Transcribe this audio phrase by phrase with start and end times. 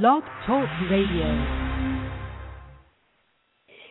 [0.00, 1.26] Blog Talk Radio.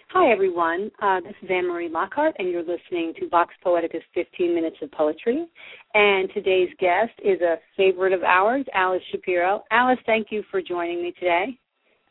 [0.09, 0.89] Hi, everyone.
[1.00, 4.92] Uh, this is Anne Marie Lockhart, and you're listening to Vox Poetica's 15 Minutes of
[4.93, 5.45] Poetry.
[5.93, 9.64] And today's guest is a favorite of ours, Alice Shapiro.
[9.70, 11.56] Alice, thank you for joining me today.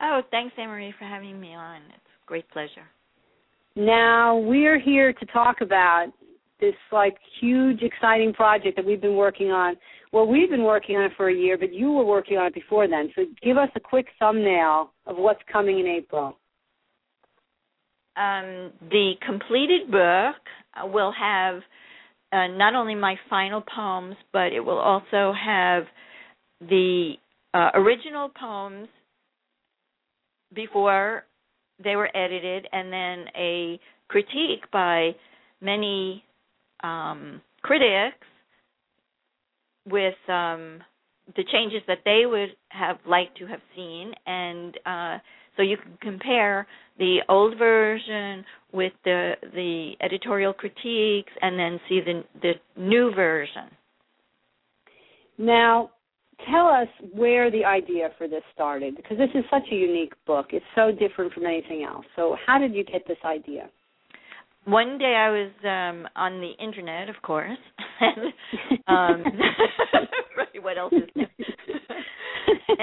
[0.01, 1.79] Oh, thanks, Anne Marie, for having me on.
[1.89, 2.87] It's a great pleasure.
[3.75, 6.13] Now, we're here to talk about
[6.61, 9.75] this like huge, exciting project that we've been working on
[10.13, 12.55] well, we've been working on it for a year, but you were working on it
[12.55, 13.11] before then.
[13.15, 16.37] So give us a quick thumbnail of what's coming in April.
[18.17, 21.63] Um, the completed book will have
[22.33, 25.85] uh, not only my final poems, but it will also have
[26.61, 27.15] the
[27.55, 28.89] uh, original poems
[30.55, 31.25] before
[31.83, 35.15] they were edited, and then a critique by
[35.61, 36.25] many
[36.83, 38.27] um, critics
[39.87, 40.81] with um,
[41.37, 45.19] the changes that they would have liked to have seen, and uh,
[45.57, 46.67] so you can compare
[46.99, 53.71] the old version with the the editorial critiques, and then see the the new version.
[55.39, 55.91] Now,
[56.51, 60.49] tell us where the idea for this started, because this is such a unique book.
[60.51, 62.05] It's so different from anything else.
[62.17, 63.71] So, how did you get this idea?
[64.65, 67.59] One day I was um on the internet, of course,
[68.01, 68.33] and
[68.87, 69.25] um
[70.37, 71.27] right, what else is new?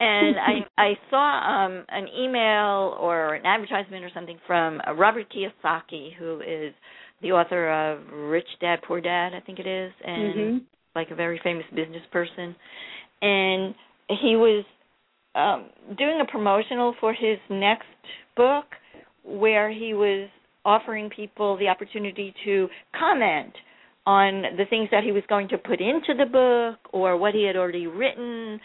[0.00, 5.26] and, I I saw um an email or an advertisement or something from uh, Robert
[5.32, 6.74] Kiyosaki, who is
[7.22, 10.58] the author of Rich Dad Poor Dad, I think it is, and mm-hmm.
[10.96, 12.56] like a very famous business person,
[13.22, 13.74] and
[14.08, 14.64] he was
[15.36, 17.86] um doing a promotional for his next
[18.36, 18.64] book
[19.24, 20.28] where he was
[20.64, 22.68] offering people the opportunity to
[22.98, 23.52] comment
[24.06, 27.44] on the things that he was going to put into the book or what he
[27.44, 28.58] had already written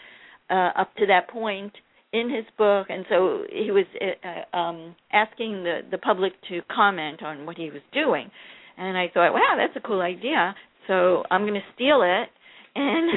[0.50, 1.72] uh, up to that point
[2.12, 2.86] in his book.
[2.88, 7.70] And so he was uh, um asking the the public to comment on what he
[7.70, 8.30] was doing.
[8.78, 10.54] And i thought wow that's a cool idea.
[10.86, 12.28] So i'm going to steal it
[12.74, 13.10] and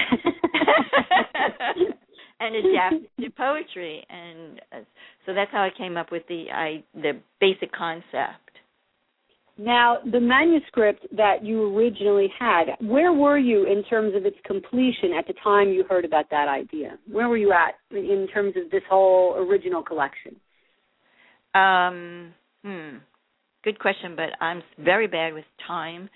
[2.40, 4.78] and adapt it to poetry and uh,
[5.26, 8.50] so that's how I came up with the I the basic concept.
[9.60, 15.12] Now, the manuscript that you originally had, where were you in terms of its completion
[15.18, 16.98] at the time you heard about that idea?
[17.12, 20.38] Where were you at in terms of this whole original collection?
[21.54, 22.34] Um,
[22.64, 22.98] hmm.
[23.66, 26.10] Good question, but I'm very bad with time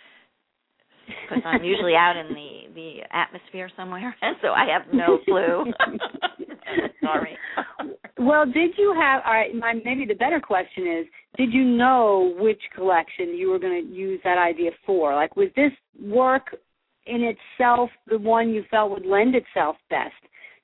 [1.06, 5.66] because I'm usually out in the the atmosphere somewhere, and so I have no clue.
[7.02, 7.38] Sorry.
[8.18, 9.22] well, did you have?
[9.26, 11.06] All right, my, maybe the better question is:
[11.38, 15.14] Did you know which collection you were going to use that idea for?
[15.16, 15.72] Like, was this
[16.02, 16.56] work
[17.06, 20.14] in itself the one you felt would lend itself best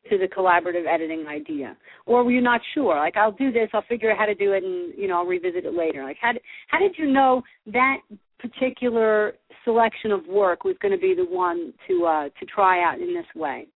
[0.09, 1.75] to the collaborative editing idea,
[2.05, 2.95] or were you not sure?
[2.95, 5.25] Like, I'll do this, I'll figure out how to do it, and you know, I'll
[5.25, 6.03] revisit it later.
[6.03, 6.31] Like, how
[6.69, 7.97] how did you know that
[8.39, 9.33] particular
[9.63, 13.13] selection of work was going to be the one to uh, to try out in
[13.13, 13.67] this way?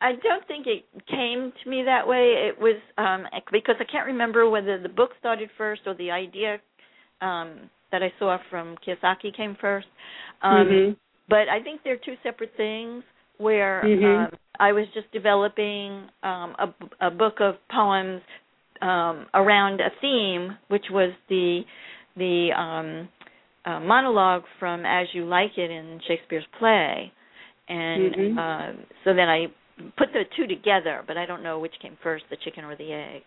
[0.00, 2.48] I don't think it came to me that way.
[2.48, 6.58] It was um, because I can't remember whether the book started first or the idea
[7.20, 9.86] um, that I saw from Kiyosaki came first.
[10.42, 10.92] Um, mm-hmm.
[11.28, 13.02] But I think they're two separate things.
[13.38, 14.34] Where mm-hmm.
[14.34, 18.20] um, I was just developing um, a, a book of poems
[18.80, 21.62] um, around a theme, which was the
[22.16, 23.08] the um,
[23.64, 27.12] uh, monologue from As You Like It in Shakespeare's play,
[27.68, 28.38] and mm-hmm.
[28.38, 29.46] uh, so then I
[29.96, 32.92] put the two together, but I don't know which came first, the chicken or the
[32.92, 33.22] egg.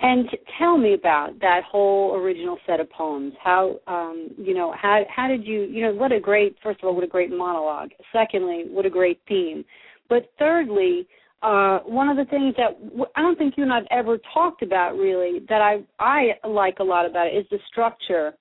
[0.00, 0.28] And
[0.58, 3.34] tell me about that whole original set of poems.
[3.42, 6.88] How um, you know how how did you you know what a great first of
[6.88, 7.90] all what a great monologue.
[8.12, 9.64] Secondly, what a great theme.
[10.08, 11.06] But thirdly,
[11.42, 12.76] uh, one of the things that
[13.14, 16.84] I don't think you and I've ever talked about really that I I like a
[16.84, 18.34] lot about it is the structure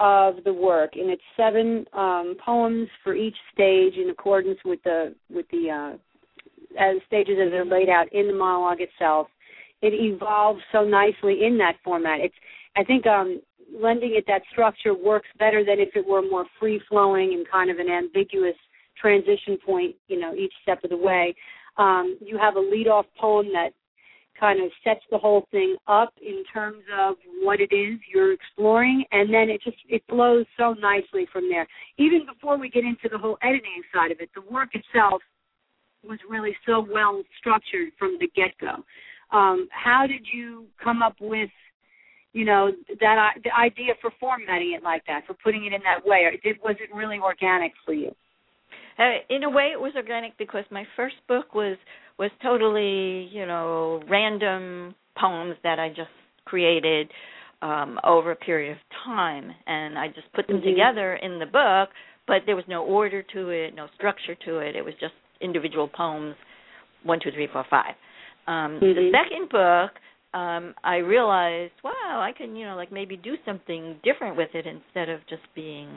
[0.00, 5.14] of the work, and it's seven um, poems for each stage in accordance with the
[5.32, 9.28] with the uh, as stages as they're laid out in the monologue itself.
[9.82, 12.20] It evolves so nicely in that format.
[12.20, 12.34] It's
[12.76, 13.40] I think um,
[13.78, 17.70] lending it that structure works better than if it were more free flowing and kind
[17.70, 18.56] of an ambiguous
[19.00, 21.34] transition point, you know, each step of the way.
[21.76, 23.70] Um, you have a lead off poem that
[24.40, 29.04] kind of sets the whole thing up in terms of what it is you're exploring
[29.12, 31.66] and then it just it flows so nicely from there.
[31.98, 35.20] Even before we get into the whole editing side of it the work itself
[36.02, 38.82] was really so well structured from the get go
[39.32, 41.50] um, how did you come up with
[42.32, 42.70] you know
[43.00, 46.26] that the idea for formatting it like that for putting it in that way?
[46.42, 48.14] Did was it really organic for you
[49.28, 51.76] in a way, it was organic because my first book was
[52.18, 56.10] was totally, you know, random poems that I just
[56.44, 57.10] created
[57.62, 60.68] um, over a period of time, and I just put them mm-hmm.
[60.68, 61.90] together in the book.
[62.26, 64.76] But there was no order to it, no structure to it.
[64.76, 66.36] It was just individual poems,
[67.02, 67.94] one, two, three, four, five.
[68.46, 68.86] Um, mm-hmm.
[68.86, 69.90] The second book,
[70.38, 74.66] um, I realized, wow, I can, you know, like maybe do something different with it
[74.66, 75.88] instead of just being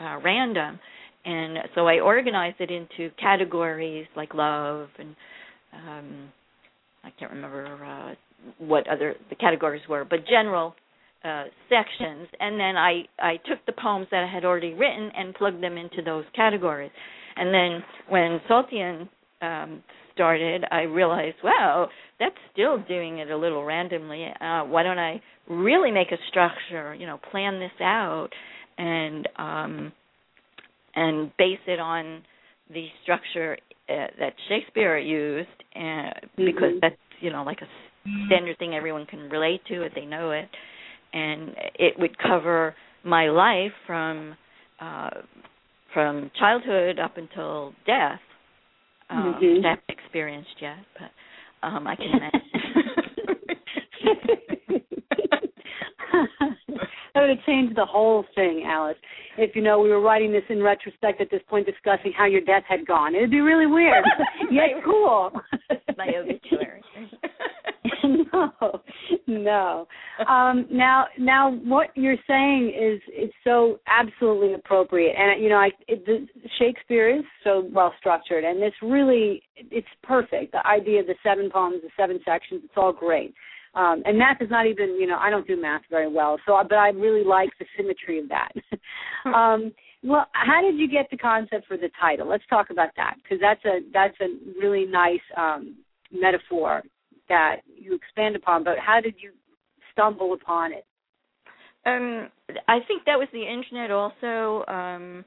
[0.00, 0.78] uh, random.
[1.26, 5.16] And so I organized it into categories like love and
[5.72, 6.28] um,
[7.04, 8.14] I can't remember uh,
[8.58, 10.74] what other the categories were, but general
[11.24, 12.28] uh, sections.
[12.40, 15.76] And then I I took the poems that I had already written and plugged them
[15.76, 16.90] into those categories.
[17.36, 19.08] And then when Saltian
[19.42, 19.82] um,
[20.14, 21.88] started, I realized, wow,
[22.18, 24.26] that's still doing it a little randomly.
[24.40, 26.94] Uh, why don't I really make a structure?
[26.94, 28.30] You know, plan this out
[28.78, 29.92] and um,
[30.96, 32.22] and base it on
[32.72, 33.56] the structure
[33.88, 36.44] uh, that Shakespeare used, uh, mm-hmm.
[36.44, 37.68] because that's you know like a
[38.26, 40.48] standard thing everyone can relate to if they know it,
[41.12, 44.34] and it would cover my life from
[44.80, 45.10] uh,
[45.94, 48.20] from childhood up until death.
[49.08, 49.64] Um, mm-hmm.
[49.64, 52.40] I haven't experienced yet, but um, I can imagine.
[57.26, 58.96] would have changed the whole thing, Alice.
[59.38, 62.40] If you know we were writing this in retrospect at this point, discussing how your
[62.40, 64.04] death had gone, it'd be really weird.
[64.50, 65.30] yet cool.
[65.96, 66.82] My obituary.
[68.32, 68.80] no,
[69.26, 69.86] no.
[70.28, 75.70] Um, now, now, what you're saying is is so absolutely appropriate, and you know, I
[75.88, 76.26] it, the,
[76.58, 80.52] Shakespeare is so well structured, and this really it's perfect.
[80.52, 83.34] The idea of the seven poems, the seven sections, it's all great.
[83.76, 86.58] Um, and math is not even, you know, I don't do math very well, so
[86.66, 88.52] but I really like the symmetry of that.
[89.26, 89.70] um,
[90.02, 92.26] well, how did you get the concept for the title?
[92.26, 94.28] Let's talk about that because that's a that's a
[94.58, 95.76] really nice um,
[96.10, 96.82] metaphor
[97.28, 98.64] that you expand upon.
[98.64, 99.32] But how did you
[99.92, 100.86] stumble upon it?
[101.84, 102.30] Um,
[102.68, 104.64] I think that was the internet also.
[104.72, 105.24] Um,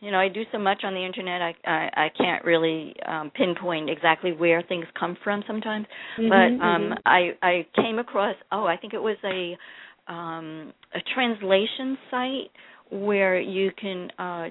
[0.00, 1.40] you know, I do so much on the internet.
[1.42, 5.86] I I, I can't really um, pinpoint exactly where things come from sometimes.
[6.18, 6.92] Mm-hmm, but um, mm-hmm.
[7.04, 8.36] I I came across.
[8.52, 12.50] Oh, I think it was a um, a translation site
[12.90, 14.48] where you can uh,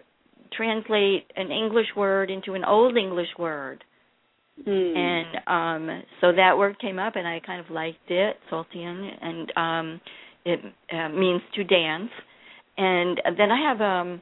[0.56, 3.84] translate an English word into an Old English word.
[4.66, 4.98] Mm.
[4.98, 9.54] And um so that word came up and I kind of liked it, Saltian, and
[9.58, 10.02] um
[10.46, 10.60] it
[10.94, 12.12] uh, means to dance.
[12.78, 14.22] And then I have um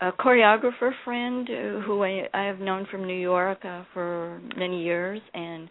[0.00, 1.48] a choreographer friend
[1.86, 5.68] who I, I have known from New York uh, for many years, and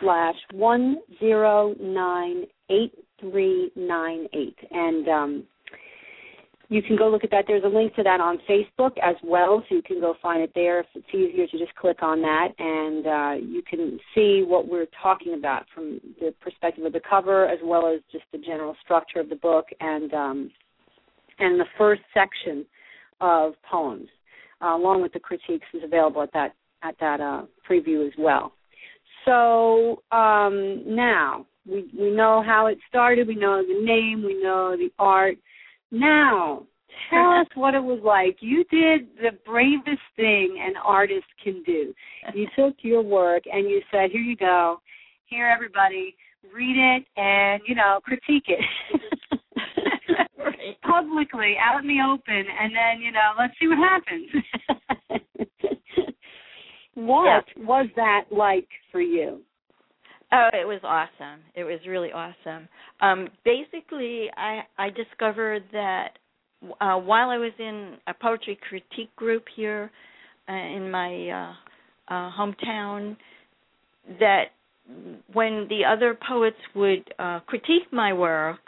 [0.00, 4.56] slash one zero nine eight 398.
[4.70, 5.44] And um,
[6.68, 7.44] you can go look at that.
[7.46, 10.52] There's a link to that on Facebook as well, so you can go find it
[10.54, 10.80] there.
[10.80, 14.86] If it's easier to just click on that, and uh, you can see what we're
[15.02, 19.20] talking about from the perspective of the cover, as well as just the general structure
[19.20, 20.50] of the book, and um,
[21.38, 22.64] and the first section
[23.20, 24.08] of poems,
[24.62, 28.52] uh, along with the critiques, is available at that at that uh, preview as well.
[29.26, 33.28] So um, now we we know how it started.
[33.28, 34.22] We know the name.
[34.24, 35.36] We know the art.
[35.90, 36.66] Now,
[37.10, 38.36] tell us what it was like.
[38.40, 41.94] You did the bravest thing an artist can do.
[42.34, 44.80] You took your work and you said, "Here you go.
[45.26, 46.16] Here, everybody,
[46.54, 48.64] read it and you know critique it."
[50.38, 50.80] right.
[50.82, 54.28] Publicly, out in the open, and then you know, let's see what happens.
[56.94, 57.64] what yeah.
[57.64, 59.42] was that like for you?
[60.34, 61.40] Oh, it was awesome.
[61.54, 62.68] It was really awesome.
[63.00, 66.18] Um, basically, I I discovered that
[66.80, 69.92] uh, while I was in a poetry critique group here
[70.48, 73.16] uh, in my uh, uh, hometown,
[74.18, 74.46] that
[75.32, 78.58] when the other poets would uh, critique my work,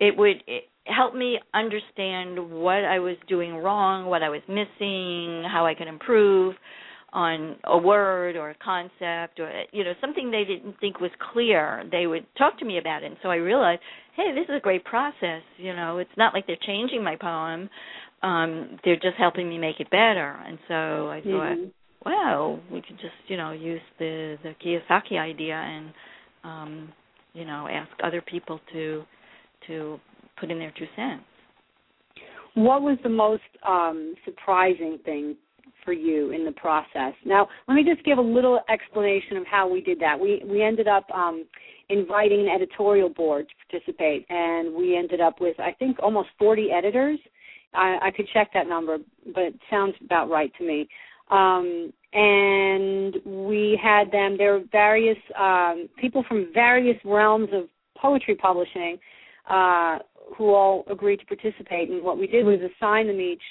[0.00, 5.48] it would it, helped me understand what I was doing wrong, what I was missing,
[5.48, 6.56] how I could improve
[7.14, 11.84] on a word or a concept or you know something they didn't think was clear
[11.92, 13.06] they would talk to me about it.
[13.06, 13.80] And so i realized
[14.16, 15.98] hey this is a great process you know.
[15.98, 17.70] It's not like they're changing my poem.
[18.22, 20.36] Um they're just helping me make it better.
[20.44, 21.68] And so i thought mm-hmm.
[22.04, 25.92] well we could just you know use the the kiyosaki idea and
[26.42, 26.92] um
[27.32, 29.04] you know ask other people to
[29.68, 30.00] to
[30.40, 31.22] put in their two cents.
[32.54, 35.36] What was the most um surprising thing
[35.84, 37.14] for you in the process.
[37.24, 40.18] Now, let me just give a little explanation of how we did that.
[40.18, 41.44] We we ended up um,
[41.88, 46.70] inviting an editorial board to participate, and we ended up with I think almost 40
[46.70, 47.18] editors.
[47.74, 48.98] I, I could check that number,
[49.34, 50.88] but it sounds about right to me.
[51.30, 54.36] Um, and we had them.
[54.38, 57.64] There were various um, people from various realms of
[57.96, 58.98] poetry publishing
[59.50, 59.98] uh,
[60.36, 61.90] who all agreed to participate.
[61.90, 63.42] And what we did was assign them each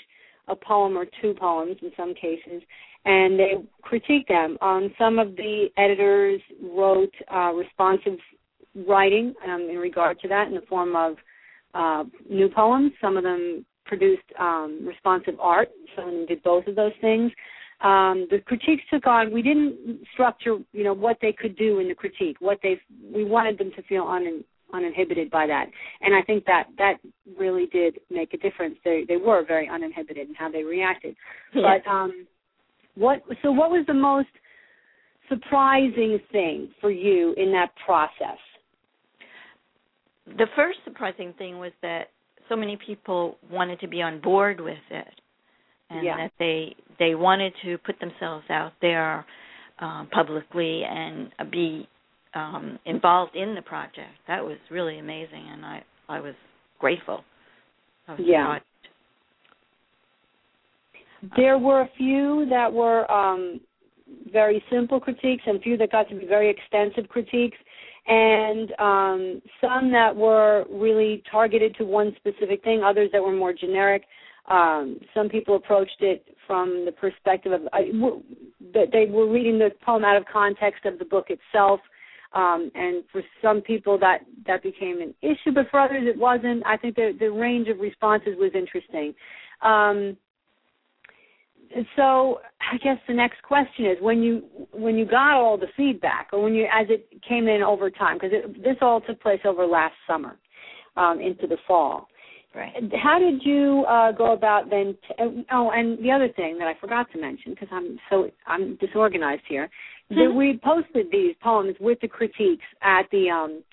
[0.47, 2.61] a poem or two poems in some cases,
[3.05, 4.57] and they critique them.
[4.61, 8.17] Um, some of the editors wrote uh, responsive
[8.87, 11.15] writing um, in regard to that in the form of
[11.73, 12.91] uh, new poems.
[13.01, 15.69] Some of them produced um, responsive art.
[15.95, 17.31] Some of them did both of those things.
[17.81, 19.33] Um, the critiques took on.
[19.33, 22.37] We didn't structure, you know, what they could do in the critique.
[22.39, 22.79] What they
[23.13, 25.67] we wanted them to feel un, uninhibited by that.
[26.01, 26.95] And I think that that
[27.37, 28.75] really did make a difference.
[28.83, 31.15] They they were very uninhibited in how they reacted.
[31.53, 31.77] Yeah.
[31.83, 32.27] But um
[32.95, 34.29] what so what was the most
[35.29, 38.39] surprising thing for you in that process?
[40.25, 42.09] The first surprising thing was that
[42.49, 45.21] so many people wanted to be on board with it
[45.89, 46.17] and yeah.
[46.17, 49.25] that they they wanted to put themselves out there
[49.79, 51.87] uh, publicly and be
[52.35, 54.11] um, involved in the project.
[54.27, 56.35] That was really amazing, and I I was
[56.79, 57.23] grateful.
[58.07, 58.59] I was yeah.
[61.37, 63.61] There were a few that were um,
[64.31, 67.57] very simple critiques, and a few that got to be very extensive critiques,
[68.07, 72.83] and um, some that were really targeted to one specific thing.
[72.83, 74.03] Others that were more generic.
[74.49, 77.77] Um, some people approached it from the perspective of uh,
[78.73, 81.79] that they were reading the poem out of context of the book itself
[82.33, 86.65] um, and for some people that that became an issue, but for others it wasn't.
[86.65, 89.13] I think the the range of responses was interesting.
[89.61, 90.17] Um,
[91.95, 96.29] so I guess the next question is when you when you got all the feedback,
[96.33, 98.31] or when you as it came in over time, because
[98.63, 100.37] this all took place over last summer
[100.97, 102.07] um, into the fall.
[102.55, 102.71] Right.
[103.01, 104.95] How did you uh, go about then?
[105.07, 108.75] T- oh, and the other thing that I forgot to mention because I'm so I'm
[108.75, 109.71] disorganized here
[110.15, 113.63] that we posted these poems with the critiques at the um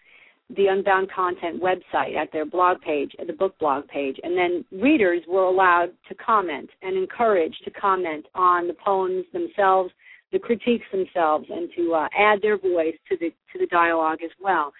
[0.56, 4.64] the Unbound Content website at their blog page, at the book blog page, and then
[4.82, 9.92] readers were allowed to comment and encouraged to comment on the poems themselves,
[10.32, 14.30] the critiques themselves, and to uh, add their voice to the to the dialogue as
[14.42, 14.72] well.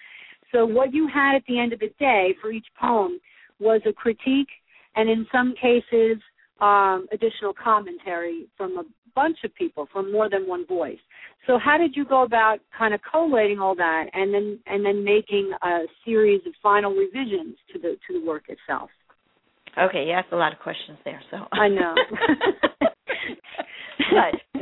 [0.51, 3.19] So what you had at the end of the day for each poem
[3.59, 4.49] was a critique,
[4.95, 6.17] and in some cases,
[6.61, 8.83] um, additional commentary from a
[9.15, 10.99] bunch of people, from more than one voice.
[11.47, 15.03] So how did you go about kind of collating all that and then and then
[15.03, 18.89] making a series of final revisions to the to the work itself?
[19.77, 21.95] Okay, you asked a lot of questions there, so I know.
[24.11, 24.61] but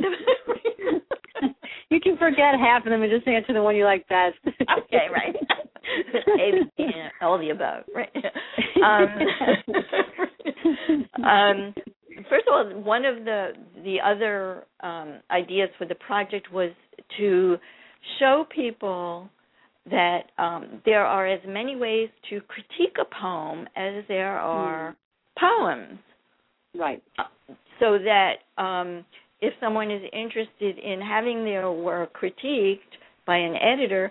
[1.90, 4.38] you can forget half of them and just answer the one you like best.
[4.46, 5.36] okay, right.
[6.38, 8.10] A, all the above, right?
[8.80, 9.08] Um,
[11.22, 11.74] um,
[12.30, 13.52] first of all, one of the
[13.84, 16.70] the other um, ideas for the project was
[17.18, 17.58] to
[18.18, 19.28] show people
[19.90, 24.96] that um, there are as many ways to critique a poem as there are mm.
[25.38, 25.98] poems.
[26.74, 27.02] Right.
[27.18, 27.24] Uh,
[27.80, 29.04] so that um,
[29.40, 32.78] if someone is interested in having their work critiqued
[33.26, 34.10] by an editor,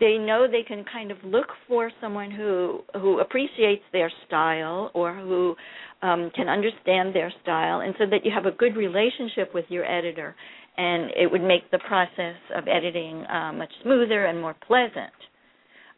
[0.00, 5.14] they know they can kind of look for someone who who appreciates their style or
[5.14, 5.54] who
[6.02, 9.84] um, can understand their style, and so that you have a good relationship with your
[9.84, 10.34] editor,
[10.76, 15.12] and it would make the process of editing uh, much smoother and more pleasant.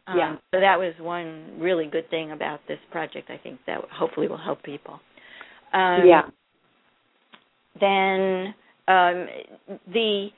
[0.07, 0.35] Um, yeah.
[0.53, 3.29] So that was one really good thing about this project.
[3.29, 4.99] I think that hopefully will help people.
[5.73, 6.21] Um, yeah.
[7.79, 8.53] Then
[8.87, 9.27] um,
[9.93, 10.29] the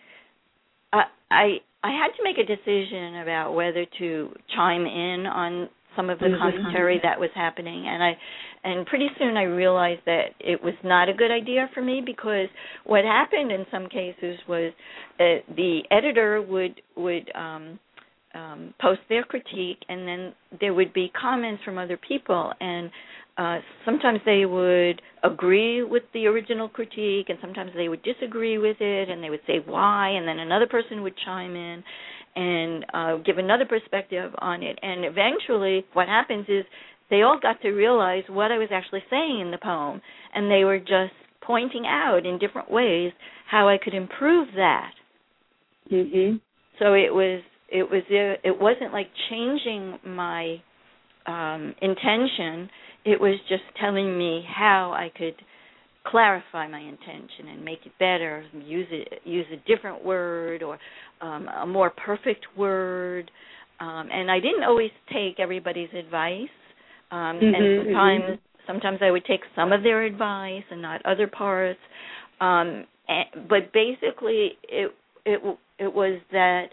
[0.92, 6.10] uh, I I had to make a decision about whether to chime in on some
[6.10, 8.18] of the commentary that was happening and I
[8.64, 12.48] and pretty soon I realized that it was not a good idea for me because
[12.86, 14.72] what happened in some cases was
[15.18, 17.78] that the editor would would um
[18.34, 22.90] um, post their critique, and then there would be comments from other people, and
[23.38, 28.78] uh, sometimes they would agree with the original critique, and sometimes they would disagree with
[28.80, 31.84] it, and they would say why, and then another person would chime in
[32.36, 36.64] and uh, give another perspective on it, and eventually, what happens is
[37.10, 40.02] they all got to realize what I was actually saying in the poem,
[40.34, 43.12] and they were just pointing out in different ways
[43.50, 44.94] how I could improve that.
[45.92, 46.40] Mhm.
[46.80, 50.58] So it was it was it wasn't like changing my
[51.26, 52.70] um intention.
[53.06, 55.36] It was just telling me how i could
[56.06, 60.78] clarify my intention and make it better use it use a different word or
[61.22, 63.32] um a more perfect word.
[63.80, 66.56] Um and i didn't always take everybody's advice.
[67.12, 68.68] Um mm-hmm, and sometimes mm-hmm.
[68.68, 71.80] sometimes i would take some of their advice and not other parts.
[72.42, 74.92] Um and, but basically it
[75.26, 75.40] it
[75.80, 76.66] it was that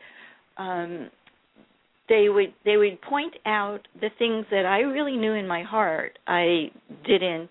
[0.58, 1.10] um,
[2.08, 6.18] they would they would point out the things that I really knew in my heart
[6.26, 6.70] I
[7.06, 7.50] didn't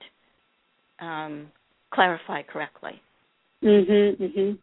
[1.00, 1.48] um,
[1.92, 3.02] clarify correctly.
[3.64, 4.18] Mhm.
[4.18, 4.58] Mhm.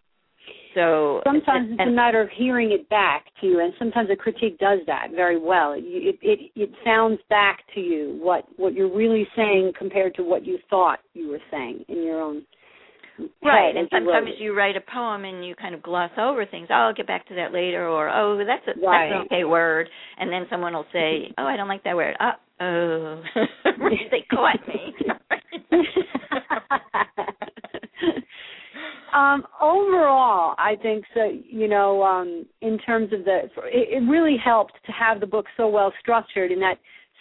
[0.75, 4.59] So sometimes it's a matter of hearing it back to you, and sometimes a critique
[4.59, 5.73] does that very well.
[5.73, 10.23] It, it it it sounds back to you what what you're really saying compared to
[10.25, 12.45] what you thought you were saying in your own
[13.43, 16.69] Right, and sometimes you write a poem and you kind of gloss over things.
[16.71, 19.11] Oh, I'll get back to that later, or oh, that's a right.
[19.11, 22.17] that's an okay word, and then someone will say, oh, I don't like that word.
[22.19, 23.23] Uh oh,
[24.11, 24.95] they caught me.
[29.15, 31.31] um, overall, I think so.
[31.45, 35.47] You know, um, in terms of the, it, it really helped to have the book
[35.57, 36.79] so well structured, and that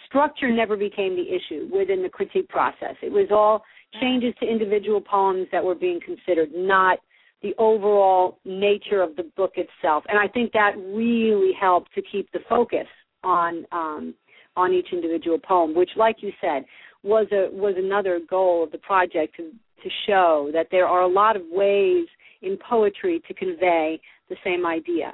[0.08, 2.96] structure never became the issue within the critique process.
[3.00, 3.62] It was all
[4.00, 6.98] changes to individual poems that were being considered, not
[7.42, 10.04] the overall nature of the book itself.
[10.08, 12.86] And I think that really helped to keep the focus
[13.22, 14.14] on um,
[14.56, 16.64] on each individual poem, which, like you said,
[17.02, 19.50] was a was another goal of the project to
[19.82, 22.06] to show that there are a lot of ways
[22.40, 25.12] in poetry to convey the same idea.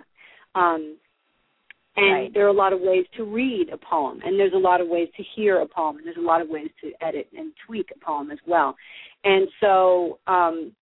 [0.55, 0.97] Um,
[2.01, 2.35] and right.
[2.35, 4.89] there are a lot of ways to read a poem, and there's a lot of
[4.89, 7.91] ways to hear a poem, and there's a lot of ways to edit and tweak
[7.95, 8.75] a poem as well.
[9.25, 10.73] And so, um,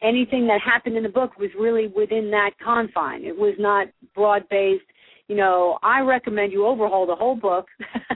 [0.00, 3.22] anything that happened in the book was really within that confine.
[3.22, 4.84] It was not broad based.
[5.28, 7.66] You know, I recommend you overhaul the whole book.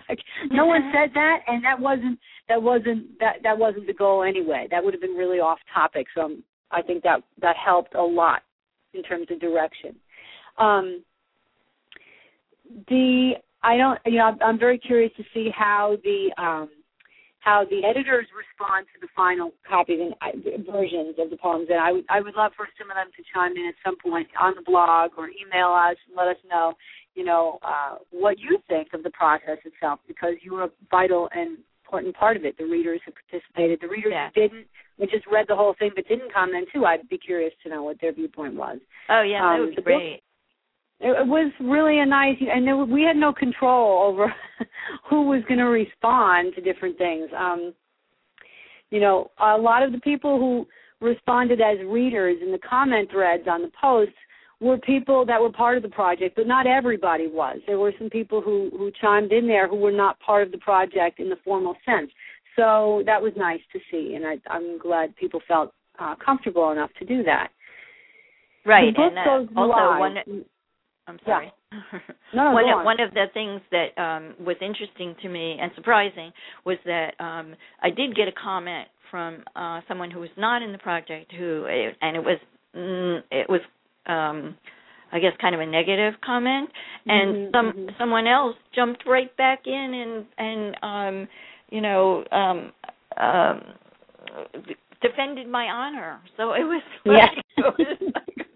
[0.50, 4.66] no one said that, and that wasn't that wasn't that that wasn't the goal anyway.
[4.70, 6.06] That would have been really off topic.
[6.14, 8.42] So um, I think that that helped a lot
[8.94, 9.94] in terms of direction.
[10.58, 11.04] Um,
[12.88, 16.68] the I don't you know I'm very curious to see how the um,
[17.40, 21.68] how the editors respond to the final copies and uh, versions of the poems.
[21.70, 23.96] And I would I would love for some of them to chime in at some
[23.98, 26.74] point on the blog or email us and let us know
[27.14, 31.28] you know uh, what you think of the process itself because you were a vital
[31.34, 32.58] and important part of it.
[32.58, 34.28] The readers who participated, the readers yeah.
[34.34, 34.66] who didn't,
[34.98, 36.84] and just read the whole thing but didn't comment too.
[36.84, 38.78] I'd be curious to know what their viewpoint was.
[39.08, 40.22] Oh yeah, that Um, would be the book- great.
[41.00, 44.32] It was really a nice and there, we had no control over
[45.10, 47.74] who was going to respond to different things um
[48.90, 50.66] you know a lot of the people who
[51.04, 54.14] responded as readers in the comment threads on the posts
[54.58, 58.08] were people that were part of the project but not everybody was there were some
[58.08, 61.36] people who who chimed in there who were not part of the project in the
[61.44, 62.10] formal sense
[62.56, 66.90] so that was nice to see and i i'm glad people felt uh comfortable enough
[66.98, 67.48] to do that
[68.66, 69.98] Right, and uh, also live.
[70.00, 70.44] one.
[71.08, 71.52] I'm sorry.
[72.34, 72.84] No, one of, on.
[72.84, 76.32] one of the things that um was interesting to me and surprising
[76.64, 80.72] was that um I did get a comment from uh someone who was not in
[80.72, 81.66] the project who
[82.00, 82.38] and it was
[82.74, 83.60] mm, it was
[84.06, 84.56] um
[85.12, 86.68] I guess kind of a negative comment
[87.06, 87.98] and Mhm, some mhm.
[87.98, 91.28] someone else jumped right back in and and um
[91.70, 92.72] you know um
[93.16, 93.62] um
[95.02, 97.16] defended my honor so it was like,
[97.56, 97.64] Yeah.
[97.64, 98.46] it was like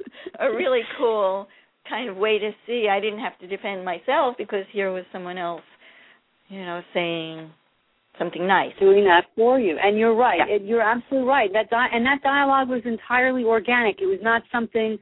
[0.40, 1.46] a really cool
[1.88, 5.38] kind of way to see I didn't have to defend myself because here was someone
[5.38, 5.62] else,
[6.48, 7.50] you know, saying
[8.18, 8.72] something nice.
[8.78, 9.76] doing that for you.
[9.82, 10.40] And you're right.
[10.46, 10.56] Yeah.
[10.56, 11.50] It, you're absolutely right.
[11.52, 14.00] That di- and that dialogue was entirely organic.
[14.00, 14.98] It was not something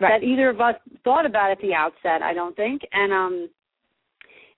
[0.00, 0.20] Right.
[0.20, 2.22] that either of us thought about at the outset.
[2.22, 2.80] I don't think.
[2.92, 3.48] And um,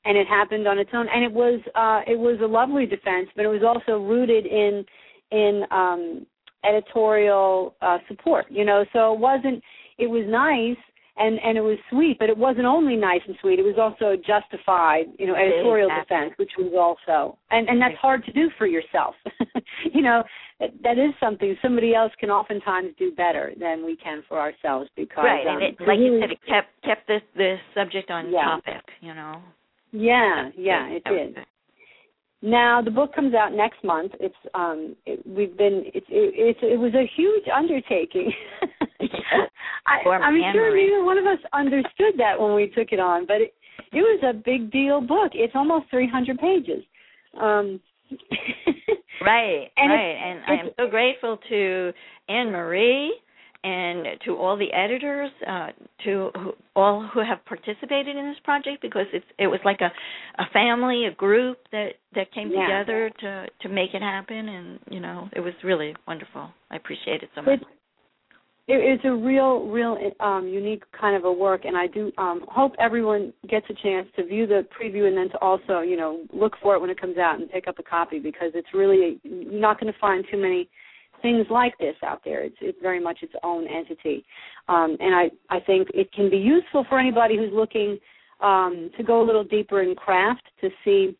[0.04, 1.06] and it happened on its own.
[1.12, 4.84] And it was uh, it was a lovely defense, but it was also rooted in
[5.32, 6.24] in um,
[6.64, 8.46] editorial uh, support.
[8.48, 9.62] You know, so it wasn't.
[9.98, 10.82] It was nice
[11.16, 13.58] and and it was sweet, but it wasn't only nice and sweet.
[13.58, 16.16] It was also justified, you know, editorial Exactly.
[16.16, 19.14] defense, which was also and and that's hard to do for yourself.
[19.92, 20.24] you know,
[20.60, 25.24] that is something somebody else can oftentimes do better than we can for ourselves because
[25.24, 28.44] right, um, and it, like you said, it kept kept the the subject on Yeah.
[28.44, 28.82] topic.
[29.00, 29.40] You know.
[29.92, 31.34] Yeah, yeah, it did.
[31.36, 31.46] good.
[32.42, 34.12] Now the book comes out next month.
[34.18, 38.32] It's um it, we've been it's it, it's it was a huge undertaking.
[39.86, 43.40] I, I'm sure neither one of us understood that when we took it on, but
[43.40, 43.54] it,
[43.92, 45.32] it was a big deal book.
[45.34, 46.82] It's almost 300 pages.
[47.40, 47.80] Um
[49.24, 51.92] Right, And right, and I am so grateful to
[52.28, 53.14] Anne Marie
[53.62, 55.68] and to all the editors, uh,
[56.04, 59.90] to who, all who have participated in this project because it's it was like a
[60.42, 62.60] a family, a group that that came Yeah.
[62.66, 66.50] together to to make it happen, and you know it was really wonderful.
[66.70, 67.60] I appreciate it so much.
[67.60, 67.70] It's
[68.66, 72.44] it is a real, real um, unique kind of a work, and I do um,
[72.48, 76.24] hope everyone gets a chance to view the preview and then to also, you know,
[76.32, 79.20] look for it when it comes out and pick up a copy because it's really
[79.22, 80.70] you're not going to find too many
[81.20, 82.42] things like this out there.
[82.42, 84.24] It's it's very much its own entity,
[84.68, 87.98] um, and I I think it can be useful for anybody who's looking
[88.40, 91.14] um, to go a little deeper in craft to see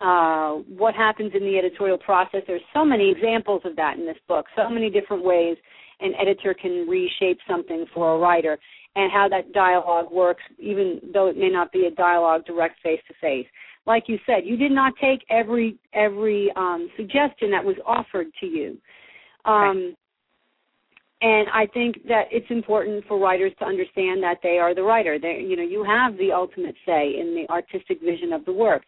[0.00, 2.40] uh, what happens in the editorial process.
[2.46, 5.58] There's so many examples of that in this book, so many different ways
[6.02, 8.58] an editor can reshape something for a writer
[8.94, 13.00] and how that dialogue works, even though it may not be a dialogue direct face
[13.08, 13.46] to face.
[13.86, 18.46] Like you said, you did not take every every um, suggestion that was offered to
[18.46, 18.78] you.
[19.44, 19.94] Um,
[21.24, 25.18] And I think that it's important for writers to understand that they are the writer.
[25.20, 28.82] They, you know, you have the ultimate say in the artistic vision of the work.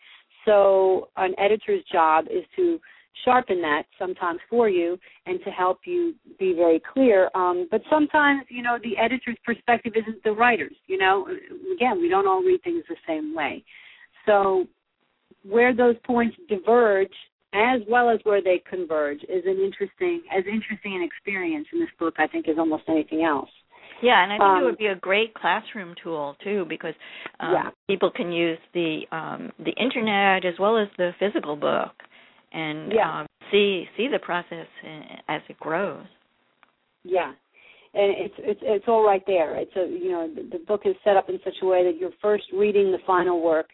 [0.44, 2.80] So an editor's job is to
[3.24, 7.30] sharpen that sometimes for you and to help you be very clear.
[7.34, 10.76] Um, but sometimes, you know, the editor's perspective isn't the writer's.
[10.86, 11.26] You know,
[11.74, 13.64] again, we don't all read things the same way.
[14.26, 14.66] So
[15.46, 17.12] where those points diverge,
[17.52, 21.90] as well as where they converge, is an interesting, as interesting an experience in this
[21.98, 23.50] book, I think, as almost anything else.
[24.02, 26.94] Yeah, and I think Um, it would be a great classroom tool too, because
[27.38, 27.70] um, Yeah.
[27.86, 31.92] people can use the um, the internet as well as the physical book,
[32.54, 33.20] and Yeah.
[33.20, 34.66] um, see see the process
[35.28, 36.06] as it grows.
[37.04, 37.32] Yeah,
[37.92, 39.56] and it's it's it's all right there.
[39.56, 41.98] It's a you know the, the book is set up in such a way that
[41.98, 43.68] you're first reading the final work,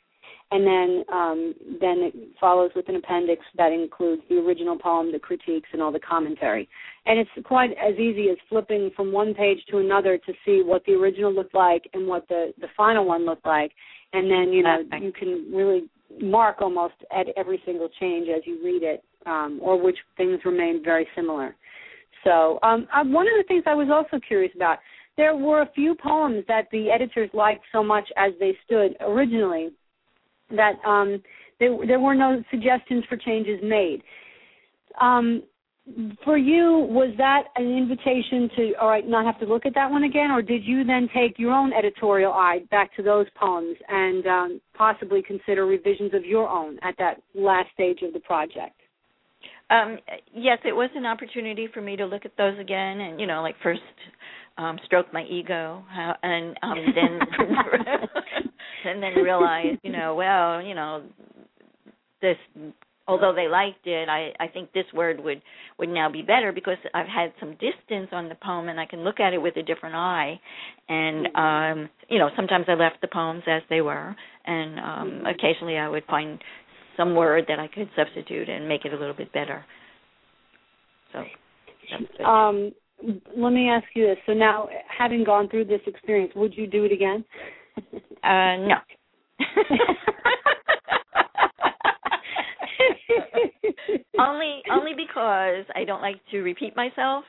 [0.50, 5.18] and then um, then it follows with an appendix that includes the original poem, the
[5.18, 6.68] critiques, and all the commentary.
[7.06, 10.84] And it's quite as easy as flipping from one page to another to see what
[10.86, 13.72] the original looked like and what the the final one looked like,
[14.12, 15.88] and then you know you can really
[16.20, 20.82] mark almost at every single change as you read it, um, or which things remain
[20.82, 21.54] very similar.
[22.24, 24.78] So, um, uh, one of the things I was also curious about,
[25.16, 29.70] there were a few poems that the editors liked so much as they stood originally
[30.50, 31.22] that um,
[31.58, 34.02] there, there were no suggestions for changes made.
[35.00, 35.42] Um,
[36.24, 39.90] for you, was that an invitation to, all right, not have to look at that
[39.90, 43.76] one again, or did you then take your own editorial eye back to those poems
[43.88, 48.74] and um, possibly consider revisions of your own at that last stage of the project?
[49.70, 49.98] Um,
[50.34, 53.40] yes, it was an opportunity for me to look at those again, and you know,
[53.40, 53.80] like first
[54.58, 57.18] um, stroke my ego, how, and um, then
[58.84, 61.04] and then realize, you know, well, you know,
[62.20, 62.36] this.
[63.10, 65.42] Although they liked it, I I think this word would
[65.78, 69.00] would now be better because I've had some distance on the poem and I can
[69.00, 70.40] look at it with a different eye.
[70.88, 74.14] And um, you know, sometimes I left the poems as they were,
[74.46, 76.38] and um, occasionally I would find
[76.96, 79.64] some word that I could substitute and make it a little bit better.
[81.12, 81.24] So.
[82.24, 82.72] Um,
[83.36, 84.18] let me ask you this.
[84.26, 87.24] So now, having gone through this experience, would you do it again?
[88.22, 88.76] uh, no.
[94.18, 97.24] only only because I don't like to repeat myself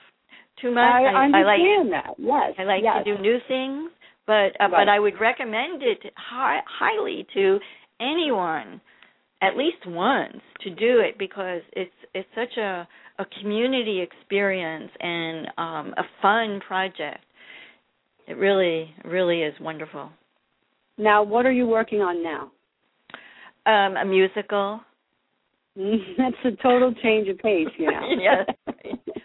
[0.62, 0.84] too much.
[0.84, 2.16] I, I, understand like that.
[2.18, 2.54] Yes.
[2.58, 3.04] I like yes.
[3.04, 3.92] to do new things,
[4.28, 4.72] but uh, Right.
[4.72, 7.60] but I would recommend it hi- highly to
[8.00, 8.82] anyone
[9.42, 12.88] at least once to do it because it's it's such a
[13.20, 17.24] a community experience and um a fun project.
[18.28, 20.12] It really really is wonderful.
[20.98, 22.52] Now, what are you working on now?
[23.66, 24.82] Um a musical.
[26.18, 28.16] That's a total change of pace, you know.
[28.20, 28.46] yes.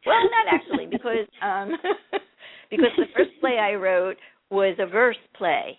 [0.07, 1.77] Well, not actually because um
[2.71, 4.17] because the first play I wrote
[4.51, 5.77] was a verse play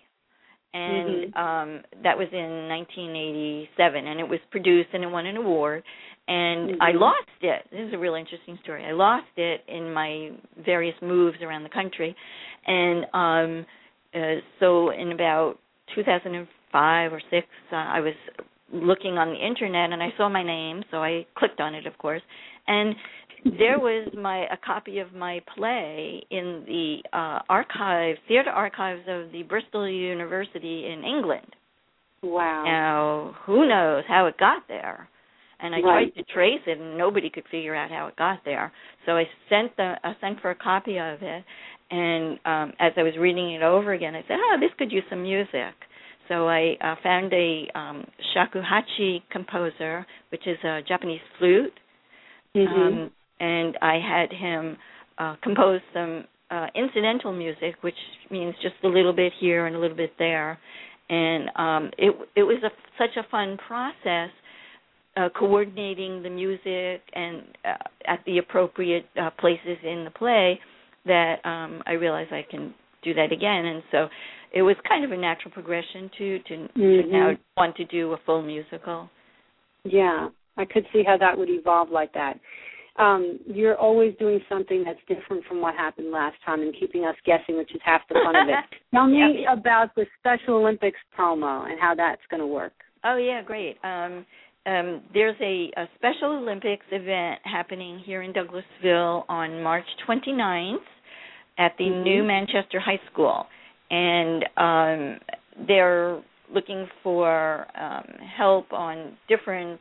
[0.74, 1.36] and Mhm.
[1.36, 5.82] um that was in 1987 and it was produced and it won an award
[6.28, 7.00] and I Mhm.
[7.00, 7.62] lost it.
[7.70, 8.84] This is a real interesting story.
[8.84, 12.14] I lost it in my various moves around the country
[12.66, 13.66] and um
[14.14, 15.58] uh, so in about
[15.94, 18.14] 2005 or 6 uh, I was
[18.72, 21.96] looking on the internet and I saw my name so I clicked on it of
[21.98, 22.22] course
[22.66, 22.94] and
[23.44, 29.32] there was my a copy of my play in the uh archive theater archives of
[29.32, 31.54] the Bristol University in England.
[32.22, 32.64] Wow.
[32.64, 35.08] Now, who knows how it got there?
[35.60, 36.12] And I right.
[36.12, 38.72] tried to trace it, and nobody could figure out how it got there.
[39.06, 41.44] So I sent the I sent for a copy of it,
[41.90, 45.04] and um as I was reading it over again, I said, "Oh, this could use
[45.08, 45.74] some music."
[46.28, 48.04] So I uh, found a um,
[48.36, 51.72] shakuhachi composer, which is a Japanese flute,
[52.54, 52.80] mm-hmm.
[52.80, 53.10] um,
[53.40, 54.76] and I had him
[55.16, 57.94] uh, compose some uh, incidental music, which
[58.30, 60.58] means just a little bit here and a little bit there,
[61.08, 64.30] and um, it it was a, such a fun process.
[65.16, 67.72] Uh, coordinating the music and uh,
[68.06, 70.60] at the appropriate uh, places in the play
[71.06, 74.08] that um, I realized I can do that again, and so
[74.52, 76.80] it was kind of a natural progression to to, mm-hmm.
[76.80, 79.10] to now want to do a full musical.
[79.84, 82.38] Yeah, I could see how that would evolve like that.
[82.98, 87.14] Um, you're always doing something that's different from what happened last time and keeping us
[87.24, 88.78] guessing, which is half the fun of it.
[88.92, 89.52] Tell me yeah.
[89.52, 92.72] about the Special Olympics promo and how that's going to work.
[93.04, 93.76] Oh yeah, great.
[93.84, 94.26] Um,
[94.66, 100.78] um, there's a, a Special Olympics event happening here in Douglasville on March 29th
[101.58, 102.02] at the mm-hmm.
[102.02, 103.46] new Manchester High School
[103.90, 105.20] and um,
[105.66, 108.04] they're looking for um,
[108.36, 109.80] help on different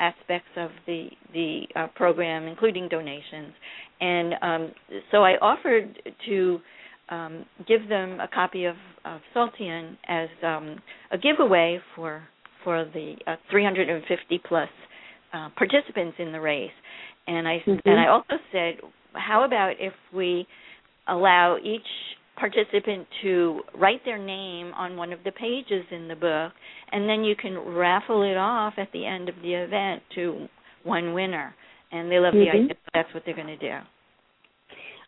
[0.00, 3.52] aspects of the the uh, program, including donations.
[4.00, 4.72] And um,
[5.10, 6.60] so I offered to
[7.08, 10.76] um, give them a copy of, of Saltian as um,
[11.10, 12.22] a giveaway for
[12.64, 14.68] for the uh, 350 plus
[15.32, 16.70] uh, participants in the race.
[17.26, 17.88] And I mm-hmm.
[17.88, 18.74] and I also said,
[19.14, 20.46] how about if we
[21.08, 21.82] allow each
[22.38, 26.52] participant to write their name on one of the pages in the book,
[26.92, 30.46] and then you can raffle it off at the end of the event to
[30.84, 31.54] one winner.
[31.90, 32.58] And they love mm-hmm.
[32.58, 32.76] the idea.
[32.94, 33.78] That's what they're going to do.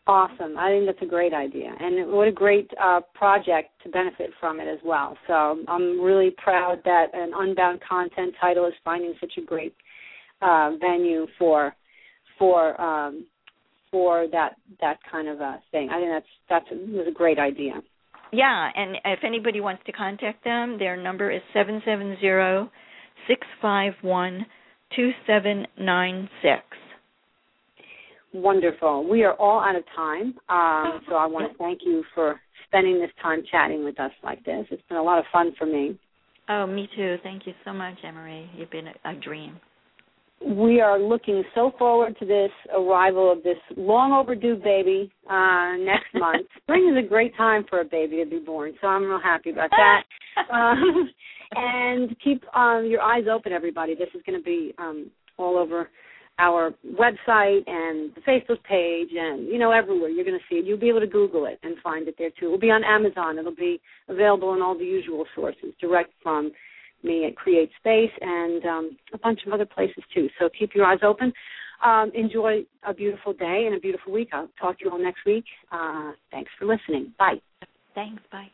[0.07, 0.59] Awesome.
[0.59, 1.73] I think that's a great idea.
[1.79, 5.17] And what a great uh, project to benefit from it as well.
[5.27, 9.75] So I'm really proud that an Unbound Content title is finding such a great
[10.43, 11.75] uh, venue for
[12.39, 13.27] for um,
[13.91, 15.89] for that that kind of a thing.
[15.91, 17.75] I think that's that's a, was a great idea.
[18.33, 22.71] Yeah, and if anybody wants to contact them, their number is seven seven zero
[23.27, 24.47] six five one
[24.95, 26.63] two seven nine six.
[28.33, 29.09] Wonderful.
[29.09, 33.01] We are all out of time, um, so I want to thank you for spending
[33.01, 34.67] this time chatting with us like this.
[34.71, 35.99] It's been a lot of fun for me.
[36.49, 37.17] Oh, me too.
[37.25, 38.49] Thank you so much, Anne Marie.
[38.57, 39.59] You've been a, a dream
[40.47, 46.15] we are looking so forward to this arrival of this long overdue baby uh next
[46.15, 46.47] month.
[46.63, 49.51] Spring is a great time for a baby to be born, so I'm real happy
[49.51, 50.03] about that.
[50.53, 51.11] um,
[51.53, 53.95] and keep um, your eyes open, everybody.
[53.95, 55.89] This is going to be um, all over
[56.39, 60.09] our website and the Facebook page, and you know everywhere.
[60.09, 60.65] You're going to see it.
[60.65, 62.47] You'll be able to Google it and find it there too.
[62.47, 63.39] It will be on Amazon.
[63.39, 66.53] It'll be available in all the usual sources, direct from
[67.03, 70.29] me at Create Space and um, a bunch of other places too.
[70.39, 71.33] So keep your eyes open.
[71.85, 74.31] Um, enjoy a beautiful day and a beautiful week.
[74.33, 75.45] I'll talk to you all next week.
[75.73, 77.15] Uh, thanks for listening.
[77.19, 77.41] Bye.
[77.95, 78.23] Thanks.
[78.31, 78.51] Bye.